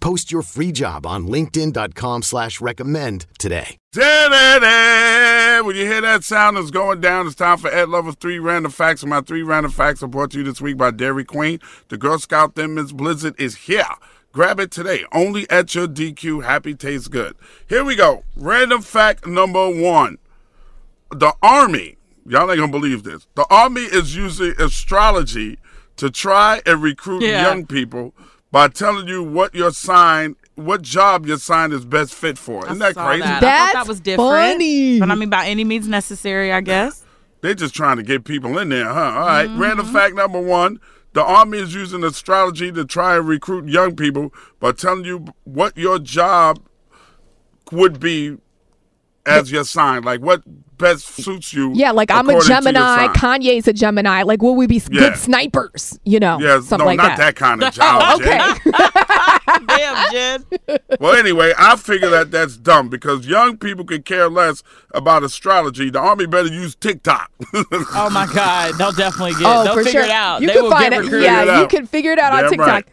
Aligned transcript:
Post 0.00 0.32
your 0.32 0.42
free 0.42 0.72
job 0.72 1.06
on 1.06 1.26
linkedin.com 1.28 2.22
slash 2.22 2.60
recommend 2.60 3.26
today. 3.38 3.76
Da-da-da. 3.92 5.62
When 5.66 5.76
you 5.76 5.84
hear 5.84 6.00
that 6.00 6.24
sound 6.24 6.56
that's 6.56 6.70
going 6.70 7.00
down, 7.02 7.26
it's 7.26 7.34
time 7.34 7.58
for 7.58 7.68
Ed 7.68 7.90
Lover's 7.90 8.14
Three 8.14 8.38
Random 8.38 8.72
Facts. 8.72 9.02
And 9.02 9.10
my 9.10 9.20
three 9.20 9.42
random 9.42 9.70
facts 9.70 10.02
are 10.02 10.06
brought 10.08 10.30
to 10.30 10.38
you 10.38 10.44
this 10.44 10.60
week 10.60 10.78
by 10.78 10.90
Dairy 10.90 11.24
Queen. 11.24 11.60
The 11.88 11.98
Girl 11.98 12.18
Scout 12.18 12.54
Thin 12.54 12.74
Mints 12.74 12.92
Blizzard 12.92 13.34
is 13.38 13.56
here. 13.56 13.84
Grab 14.32 14.58
it 14.60 14.70
today, 14.70 15.04
only 15.12 15.48
at 15.50 15.74
your 15.74 15.86
DQ. 15.88 16.44
Happy 16.44 16.74
tastes 16.74 17.08
good. 17.08 17.34
Here 17.68 17.84
we 17.84 17.94
go. 17.96 18.22
Random 18.36 18.80
fact 18.80 19.26
number 19.26 19.68
one. 19.68 20.18
The 21.10 21.34
Army 21.42 21.96
Y'all 22.26 22.48
ain't 22.50 22.60
gonna 22.60 22.70
believe 22.70 23.02
this. 23.02 23.26
The 23.34 23.46
army 23.50 23.80
is 23.80 24.14
using 24.14 24.52
astrology 24.60 25.58
to 25.96 26.10
try 26.10 26.60
and 26.64 26.80
recruit 26.82 27.22
Yeah. 27.22 27.42
young 27.48 27.66
people 27.66 28.14
by 28.52 28.68
telling 28.68 29.08
you 29.08 29.22
what 29.22 29.54
your 29.54 29.70
sign, 29.70 30.36
what 30.54 30.82
job 30.82 31.26
your 31.26 31.38
sign 31.38 31.72
is 31.72 31.84
best 31.84 32.14
fit 32.14 32.38
for. 32.38 32.64
Isn't 32.66 32.78
that 32.78 32.94
saw 32.94 33.06
crazy? 33.06 33.22
that. 33.22 33.42
I 33.42 33.66
thought 33.66 33.72
that 33.74 33.88
was 33.88 34.00
different. 34.00 34.30
funny. 34.30 34.98
But 34.98 35.10
I 35.10 35.14
mean, 35.14 35.30
by 35.30 35.46
any 35.46 35.64
means 35.64 35.88
necessary, 35.88 36.52
I 36.52 36.60
guess. 36.60 37.04
They're 37.42 37.54
just 37.54 37.74
trying 37.74 37.96
to 37.96 38.02
get 38.02 38.24
people 38.24 38.58
in 38.58 38.68
there, 38.68 38.88
huh? 38.88 39.00
All 39.00 39.26
right. 39.26 39.48
Mm-hmm. 39.48 39.62
Random 39.62 39.86
fact 39.86 40.14
number 40.14 40.40
one. 40.40 40.80
The 41.12 41.24
Army 41.24 41.58
is 41.58 41.74
using 41.74 42.04
astrology 42.04 42.70
to 42.70 42.84
try 42.84 43.16
and 43.16 43.26
recruit 43.26 43.68
young 43.68 43.96
people 43.96 44.32
by 44.60 44.72
telling 44.72 45.04
you 45.04 45.26
what 45.44 45.76
your 45.76 45.98
job 45.98 46.60
would 47.72 47.98
be 47.98 48.36
as 49.26 49.50
your 49.52 49.64
sign. 49.64 50.02
Like 50.02 50.20
what 50.20 50.42
best 50.78 51.06
suits 51.06 51.52
you. 51.52 51.72
Yeah, 51.74 51.90
like 51.90 52.10
I'm 52.10 52.26
a 52.28 52.30
according 52.32 52.40
to 52.48 52.52
your 52.54 52.62
Gemini. 52.62 52.96
sign. 53.12 53.14
Kanye's 53.14 53.68
a 53.68 53.72
Gemini. 53.74 54.22
Like, 54.22 54.40
will 54.40 54.54
we 54.56 54.66
be 54.66 54.76
Yeah. 54.90 55.00
good 55.10 55.16
snipers? 55.18 55.98
You 56.04 56.18
know, 56.20 56.38
Yeah, 56.40 56.60
something 56.60 56.78
no, 56.78 56.84
like 56.86 56.96
not 56.96 57.18
that. 57.18 57.36
kind 57.36 57.62
of 57.62 57.68
Oh, 57.68 57.70
job. 57.70 58.20
Jen. 58.22 58.40
Oh, 58.40 58.54
okay. 58.66 59.66
Damn, 59.66 60.10
Jen. 60.12 60.44
Well, 61.00 61.14
anyway, 61.14 61.52
I 61.58 61.76
figure 61.76 62.08
that 62.10 62.30
that's 62.30 62.56
dumb 62.56 62.88
because 62.88 63.26
young 63.26 63.58
people 63.58 63.84
could 63.84 64.04
care 64.06 64.30
less 64.30 64.62
about 64.94 65.22
astrology. 65.22 65.90
The 65.90 65.98
army 65.98 66.26
better 66.26 66.48
use 66.48 66.74
TikTok. 66.74 67.30
Oh 67.92 68.08
my 68.10 68.26
God, 68.32 68.74
they'll 68.78 68.92
definitely 68.92 69.32
get. 69.32 69.42
oh, 69.44 69.64
they'll 69.64 69.74
for 69.74 69.84
figure 69.84 70.00
sure. 70.00 70.08
it 70.08 70.10
out. 70.10 70.40
You 70.40 70.46
they 70.46 70.54
can 70.54 70.62
will 70.62 70.70
find 70.70 70.94
it. 70.94 71.04
Yeah, 71.22 71.58
it 71.58 71.60
you 71.60 71.66
can 71.68 71.86
figure 71.86 72.12
it 72.12 72.18
out 72.18 72.32
on 72.32 72.48
TikTok. 72.50 72.66
right. 72.66 72.88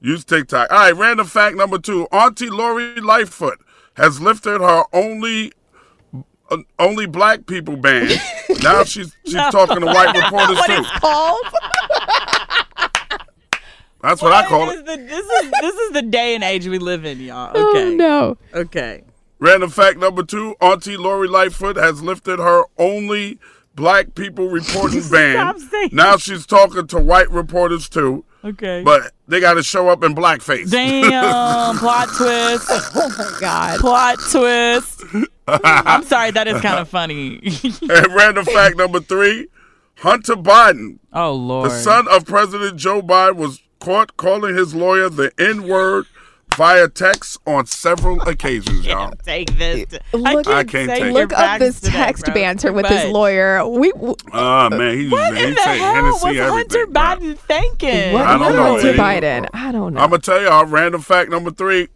use 0.00 0.24
TikTok. 0.24 0.70
All 0.70 0.78
right, 0.78 0.96
random 0.96 1.26
fact 1.26 1.56
number 1.56 1.78
two: 1.78 2.04
Auntie 2.06 2.48
Lori 2.48 2.94
Lightfoot 3.00 3.60
has 4.00 4.20
lifted 4.20 4.60
her 4.60 4.84
only. 4.92 5.52
Uh, 6.52 6.56
only 6.80 7.06
black 7.06 7.46
people 7.46 7.76
ban. 7.76 8.10
now 8.60 8.82
she's 8.82 9.14
she's 9.24 9.34
talking 9.52 9.78
to 9.78 9.86
white 9.86 10.12
reporters 10.24 10.56
What 10.56 10.66
too. 10.66 10.72
it's 10.80 10.90
called? 10.98 11.46
That's 14.02 14.22
what 14.22 14.32
I 14.32 14.46
call 14.48 14.66
This 14.66 14.80
it. 14.80 14.80
is, 14.80 14.84
the, 14.84 14.96
this 15.04 15.26
is 15.44 15.50
this 15.60 15.74
is 15.76 15.92
the 15.92 16.02
day 16.02 16.34
and 16.34 16.42
age 16.42 16.66
we 16.66 16.78
live 16.78 17.04
in, 17.04 17.20
y'all. 17.20 17.50
Okay. 17.50 17.92
Oh 17.92 17.94
no. 17.94 18.36
Okay. 18.54 19.04
Random 19.38 19.70
fact 19.70 19.98
number 19.98 20.22
two: 20.22 20.56
Auntie 20.60 20.96
Lori 20.96 21.28
Lightfoot 21.28 21.76
has 21.76 22.02
lifted 22.02 22.38
her 22.40 22.64
only 22.78 23.38
black 23.74 24.14
people 24.14 24.48
reporting 24.48 25.06
ban. 25.10 25.54
Now 25.92 26.16
she's 26.16 26.46
talking 26.46 26.86
to 26.88 26.98
white 26.98 27.30
reporters 27.30 27.88
too. 27.88 28.24
Okay. 28.44 28.82
But 28.82 29.12
they 29.28 29.38
got 29.40 29.54
to 29.54 29.62
show 29.62 29.88
up 29.88 30.02
in 30.02 30.14
blackface. 30.14 30.70
Damn, 30.70 31.76
plot 31.78 32.08
twist. 32.16 32.66
Oh 32.94 33.14
my 33.18 33.36
god. 33.40 33.80
Plot 33.80 34.18
twist. 34.30 35.04
I'm 35.46 36.04
sorry, 36.04 36.30
that 36.30 36.46
is 36.48 36.60
kind 36.60 36.78
of 36.78 36.88
funny. 36.88 37.40
and 37.82 38.14
random 38.14 38.44
fact 38.44 38.76
number 38.76 39.00
three: 39.00 39.48
Hunter 39.98 40.36
Biden, 40.36 40.98
oh 41.12 41.32
Lord. 41.32 41.70
the 41.70 41.74
son 41.74 42.06
of 42.08 42.24
President 42.24 42.76
Joe 42.78 43.02
Biden, 43.02 43.36
was 43.36 43.60
caught 43.80 44.16
calling 44.16 44.56
his 44.56 44.74
lawyer 44.74 45.08
the 45.08 45.32
N 45.38 45.66
word 45.68 46.06
via 46.56 46.88
text 46.88 47.38
on 47.46 47.66
several 47.66 48.20
occasions, 48.22 48.86
y'all. 48.86 49.12
Take 49.24 49.56
this. 49.58 49.86
Look 50.12 50.46
I 50.46 50.60
at 50.60 50.68
can't 50.68 50.90
take. 50.90 51.12
Look 51.12 51.32
up 51.32 51.58
this 51.58 51.80
text 51.80 52.24
bro. 52.26 52.34
banter 52.34 52.68
Too 52.68 52.74
with 52.74 52.86
his 52.86 53.10
lawyer. 53.10 53.66
We 53.66 53.90
w- 53.92 54.14
Oh 54.32 54.70
man, 54.70 54.98
he's 54.98 55.10
What 55.10 55.36
he 55.36 55.44
in 55.44 55.54
the 55.54 55.60
hell 55.60 55.94
Hennessy 55.94 56.38
was. 56.40 56.50
Hunter 56.50 56.86
bro. 56.86 57.02
Biden 57.02 57.38
thinking? 57.38 58.12
what 58.12 58.26
I 58.26 58.38
don't 58.38 58.56
know, 58.56 58.72
Hunter 58.74 58.92
Biden? 58.94 59.48
I 59.52 59.72
don't 59.72 59.94
know. 59.94 60.00
I'm 60.00 60.10
gonna 60.10 60.22
tell 60.22 60.40
y'all 60.42 60.66
random 60.66 61.00
fact 61.02 61.30
number 61.30 61.50
three. 61.50 61.88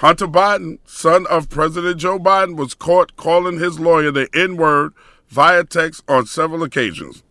Hunter 0.00 0.26
Biden, 0.26 0.78
son 0.84 1.26
of 1.28 1.48
President 1.48 1.98
Joe 1.98 2.18
Biden, 2.18 2.56
was 2.56 2.74
caught 2.74 3.16
calling 3.16 3.58
his 3.58 3.80
lawyer 3.80 4.10
the 4.10 4.28
N 4.34 4.56
word 4.56 4.92
via 5.28 5.64
text 5.64 6.02
on 6.06 6.26
several 6.26 6.62
occasions. 6.62 7.22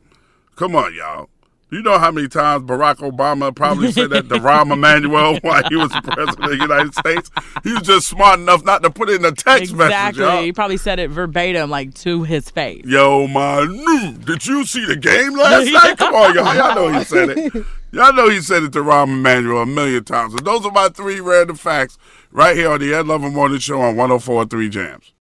Come 0.56 0.76
on, 0.76 0.94
y'all. 0.96 1.30
You 1.72 1.82
know 1.82 1.98
how 1.98 2.12
many 2.12 2.28
times 2.28 2.64
Barack 2.64 2.98
Obama 2.98 3.54
probably 3.54 3.92
said 3.92 4.12
that 4.12 4.30
to 4.30 4.36
Rahm 4.36 4.72
Emanuel 4.72 5.40
while 5.42 5.64
he 5.68 5.76
was 5.76 5.92
president 6.04 6.44
of 6.44 6.50
the 6.52 6.58
United 6.58 6.94
States? 6.94 7.32
He 7.64 7.74
was 7.74 7.82
just 7.82 8.08
smart 8.08 8.40
enough 8.40 8.64
not 8.64 8.84
to 8.84 8.92
put 8.92 9.10
it 9.10 9.16
in 9.16 9.26
a 9.26 9.32
text 9.32 9.72
exactly. 9.72 9.78
message, 9.78 10.18
y'all. 10.18 10.44
He 10.44 10.54
probably 10.54 10.78
said 10.78 11.00
it 11.00 11.10
verbatim, 11.10 11.72
like 11.72 11.96
to 11.96 12.22
his 12.22 12.52
face. 12.52 12.86
Yo, 12.86 13.26
my 13.28 13.66
new. 13.66 14.14
Did 14.14 14.46
you 14.46 14.64
see 14.66 14.86
the 14.86 14.96
game 14.96 15.36
last 15.36 15.72
night? 15.72 15.98
Come 15.98 16.14
on, 16.14 16.36
y'all. 16.36 16.56
Y'all 16.56 16.76
know 16.76 17.00
he 17.00 17.04
said 17.04 17.32
it. 17.32 17.54
Y'all 17.92 18.14
know 18.14 18.30
he 18.30 18.42
said 18.42 18.62
it 18.62 18.72
to 18.74 18.80
Rahm 18.80 19.14
Emanuel 19.14 19.64
a 19.64 19.66
million 19.66 20.04
times. 20.04 20.36
And 20.36 20.46
those 20.46 20.66
are 20.66 20.72
my 20.72 20.90
three 20.90 21.20
random 21.20 21.56
facts 21.56 21.98
right 22.32 22.56
here 22.56 22.70
on 22.70 22.80
the 22.80 22.94
Ed 22.94 23.08
Lover 23.08 23.32
Morning 23.32 23.58
Show 23.58 23.82
on 23.82 23.96
1043 23.96 24.70
Jams. 24.70 25.15